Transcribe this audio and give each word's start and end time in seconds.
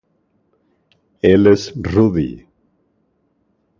Él 1.21 1.45
es 1.45 1.75
Rudy". 1.75 2.47